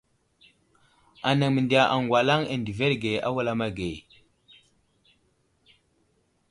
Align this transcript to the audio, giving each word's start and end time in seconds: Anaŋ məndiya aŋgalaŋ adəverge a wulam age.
Anaŋ 1.29 1.51
məndiya 1.53 1.83
aŋgalaŋ 1.95 2.41
adəverge 2.53 3.11
a 3.27 3.29
wulam 3.35 3.61
age. 3.67 3.95